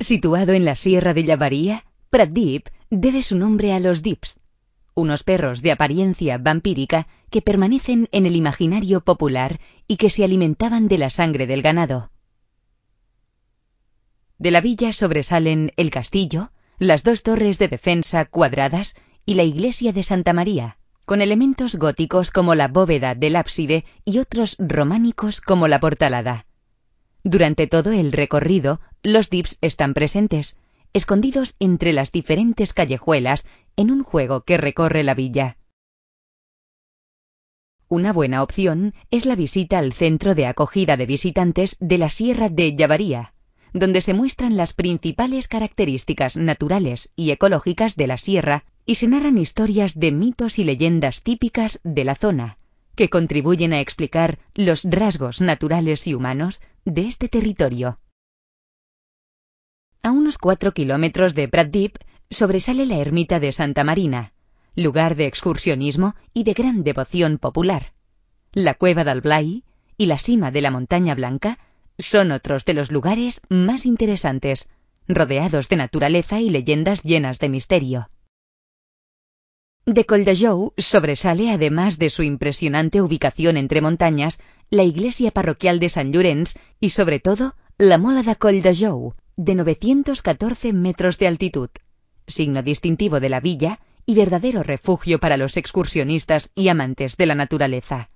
Situado 0.00 0.52
en 0.52 0.64
la 0.64 0.76
Sierra 0.76 1.12
de 1.12 1.24
Llavaría, 1.24 1.84
Pratdip 2.10 2.68
debe 2.88 3.22
su 3.22 3.36
nombre 3.36 3.72
a 3.72 3.80
los 3.80 4.02
Dips, 4.02 4.38
unos 4.94 5.24
perros 5.24 5.60
de 5.60 5.72
apariencia 5.72 6.38
vampírica 6.38 7.08
que 7.30 7.42
permanecen 7.42 8.08
en 8.12 8.24
el 8.24 8.36
imaginario 8.36 9.00
popular 9.00 9.60
y 9.88 9.96
que 9.96 10.08
se 10.08 10.22
alimentaban 10.22 10.86
de 10.86 10.98
la 10.98 11.10
sangre 11.10 11.48
del 11.48 11.62
ganado. 11.62 12.12
De 14.38 14.52
la 14.52 14.60
villa 14.60 14.92
sobresalen 14.92 15.72
el 15.76 15.90
castillo, 15.90 16.52
las 16.78 17.02
dos 17.02 17.24
torres 17.24 17.58
de 17.58 17.66
defensa 17.66 18.24
cuadradas 18.24 18.94
y 19.26 19.34
la 19.34 19.42
iglesia 19.42 19.92
de 19.92 20.04
Santa 20.04 20.32
María, 20.32 20.78
con 21.06 21.22
elementos 21.22 21.74
góticos 21.74 22.30
como 22.30 22.54
la 22.54 22.68
bóveda 22.68 23.16
del 23.16 23.34
ábside 23.34 23.84
y 24.04 24.18
otros 24.18 24.54
románicos 24.60 25.40
como 25.40 25.66
la 25.66 25.80
portalada. 25.80 26.47
Durante 27.24 27.66
todo 27.66 27.92
el 27.92 28.12
recorrido, 28.12 28.80
los 29.02 29.30
dips 29.30 29.58
están 29.60 29.94
presentes, 29.94 30.56
escondidos 30.92 31.56
entre 31.58 31.92
las 31.92 32.12
diferentes 32.12 32.72
callejuelas 32.72 33.46
en 33.76 33.90
un 33.90 34.02
juego 34.02 34.42
que 34.42 34.56
recorre 34.56 35.02
la 35.02 35.14
villa. 35.14 35.58
Una 37.88 38.12
buena 38.12 38.42
opción 38.42 38.94
es 39.10 39.24
la 39.24 39.34
visita 39.34 39.78
al 39.78 39.92
centro 39.92 40.34
de 40.34 40.46
acogida 40.46 40.96
de 40.96 41.06
visitantes 41.06 41.76
de 41.80 41.98
la 41.98 42.10
Sierra 42.10 42.50
de 42.50 42.76
Llavaría, 42.76 43.32
donde 43.72 44.00
se 44.00 44.14
muestran 44.14 44.56
las 44.56 44.74
principales 44.74 45.48
características 45.48 46.36
naturales 46.36 47.12
y 47.16 47.30
ecológicas 47.30 47.96
de 47.96 48.06
la 48.06 48.16
sierra 48.16 48.64
y 48.84 48.96
se 48.96 49.08
narran 49.08 49.38
historias 49.38 49.98
de 49.98 50.12
mitos 50.12 50.58
y 50.58 50.64
leyendas 50.64 51.22
típicas 51.22 51.80
de 51.84 52.04
la 52.04 52.14
zona, 52.14 52.57
que 52.98 53.08
contribuyen 53.08 53.72
a 53.72 53.78
explicar 53.78 54.40
los 54.56 54.82
rasgos 54.82 55.40
naturales 55.40 56.08
y 56.08 56.14
humanos 56.14 56.62
de 56.84 57.06
este 57.06 57.28
territorio. 57.28 58.00
A 60.02 60.10
unos 60.10 60.36
cuatro 60.36 60.72
kilómetros 60.72 61.36
de 61.36 61.46
Pratdip 61.46 61.98
sobresale 62.28 62.86
la 62.86 62.96
ermita 62.96 63.38
de 63.38 63.52
Santa 63.52 63.84
Marina, 63.84 64.32
lugar 64.74 65.14
de 65.14 65.26
excursionismo 65.26 66.16
y 66.34 66.42
de 66.42 66.54
gran 66.54 66.82
devoción 66.82 67.38
popular. 67.38 67.94
La 68.50 68.74
cueva 68.74 69.04
del 69.04 69.20
Blay 69.20 69.62
y 69.96 70.06
la 70.06 70.18
cima 70.18 70.50
de 70.50 70.60
la 70.60 70.72
Montaña 70.72 71.14
Blanca 71.14 71.60
son 71.98 72.32
otros 72.32 72.64
de 72.64 72.74
los 72.74 72.90
lugares 72.90 73.42
más 73.48 73.86
interesantes, 73.86 74.68
rodeados 75.06 75.68
de 75.68 75.76
naturaleza 75.76 76.40
y 76.40 76.50
leyendas 76.50 77.04
llenas 77.04 77.38
de 77.38 77.48
misterio. 77.48 78.10
De 79.88 80.04
Colldejou 80.04 80.74
sobresale, 80.76 81.50
además 81.50 81.98
de 81.98 82.10
su 82.10 82.22
impresionante 82.22 83.00
ubicación 83.00 83.56
entre 83.56 83.80
montañas, 83.80 84.38
la 84.68 84.82
iglesia 84.84 85.30
parroquial 85.30 85.80
de 85.80 85.88
San 85.88 86.12
Llorenç 86.12 86.56
y, 86.78 86.90
sobre 86.90 87.20
todo, 87.20 87.56
la 87.78 87.96
Mola 87.96 88.22
de 88.22 88.36
Colldejou, 88.36 89.14
de 89.36 89.54
914 89.54 90.74
metros 90.74 91.18
de 91.18 91.26
altitud 91.26 91.70
signo 92.26 92.62
distintivo 92.62 93.20
de 93.20 93.30
la 93.30 93.40
villa 93.40 93.80
y 94.06 94.14
verdadero 94.14 94.62
refugio 94.62 95.18
para 95.18 95.36
los 95.36 95.56
excursionistas 95.56 96.52
y 96.54 96.68
amantes 96.68 97.16
de 97.16 97.26
la 97.26 97.34
naturaleza. 97.34 98.10